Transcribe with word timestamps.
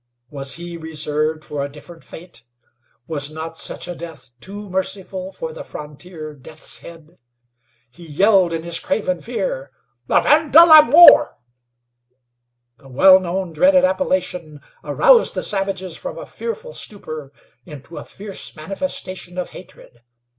Was 0.31 0.55
he 0.55 0.77
reserved 0.77 1.45
for 1.45 1.63
a 1.63 1.69
different 1.69 2.03
fate? 2.03 2.41
Was 3.05 3.29
not 3.29 3.55
such 3.55 3.87
a 3.87 3.93
death 3.93 4.31
too 4.39 4.67
merciful 4.71 5.31
for 5.31 5.53
the 5.53 5.63
frontier 5.63 6.33
Deathshead? 6.33 7.19
He 7.91 8.07
yelled 8.07 8.51
in 8.51 8.63
his 8.63 8.79
craven 8.79 9.21
fear: 9.21 9.69
"Le 10.07 10.19
vent 10.23 10.53
de 10.53 10.65
la 10.65 10.81
Mort!" 10.81 11.37
The 12.79 12.89
well 12.89 13.19
known, 13.19 13.53
dreaded 13.53 13.83
appellation 13.83 14.61
aroused 14.83 15.35
the 15.35 15.43
savages 15.43 15.95
from 15.97 16.17
a 16.17 16.25
fearful 16.25 16.73
stupor 16.73 17.31
into 17.67 17.99
a 17.99 18.03
fierce 18.03 18.55
manifestation 18.55 19.37
of 19.37 19.51
hatred. 19.51 20.01